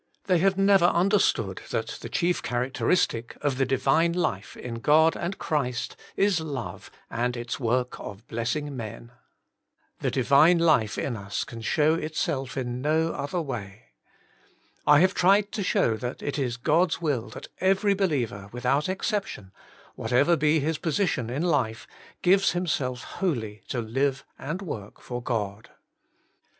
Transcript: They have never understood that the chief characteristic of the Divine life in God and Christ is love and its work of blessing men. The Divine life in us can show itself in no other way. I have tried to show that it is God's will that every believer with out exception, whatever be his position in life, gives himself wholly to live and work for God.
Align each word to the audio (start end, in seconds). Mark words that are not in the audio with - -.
They 0.23 0.39
have 0.39 0.57
never 0.57 0.85
understood 0.85 1.61
that 1.69 1.99
the 2.01 2.09
chief 2.09 2.41
characteristic 2.41 3.37
of 3.41 3.59
the 3.59 3.67
Divine 3.67 4.13
life 4.13 4.57
in 4.57 4.79
God 4.79 5.15
and 5.15 5.37
Christ 5.37 5.95
is 6.15 6.39
love 6.41 6.89
and 7.11 7.37
its 7.37 7.59
work 7.59 7.99
of 7.99 8.27
blessing 8.27 8.75
men. 8.75 9.11
The 9.99 10.09
Divine 10.09 10.57
life 10.57 10.97
in 10.97 11.15
us 11.15 11.43
can 11.43 11.61
show 11.61 11.93
itself 11.93 12.57
in 12.57 12.81
no 12.81 13.11
other 13.13 13.39
way. 13.39 13.89
I 14.87 15.01
have 15.01 15.13
tried 15.13 15.51
to 15.51 15.61
show 15.63 15.95
that 15.97 16.23
it 16.23 16.39
is 16.39 16.57
God's 16.57 16.99
will 16.99 17.29
that 17.29 17.49
every 17.59 17.93
believer 17.93 18.49
with 18.51 18.65
out 18.65 18.89
exception, 18.89 19.51
whatever 19.93 20.35
be 20.35 20.59
his 20.59 20.79
position 20.79 21.29
in 21.29 21.43
life, 21.43 21.85
gives 22.23 22.53
himself 22.53 23.03
wholly 23.03 23.61
to 23.67 23.79
live 23.79 24.25
and 24.39 24.63
work 24.63 24.99
for 24.99 25.21
God. 25.21 25.69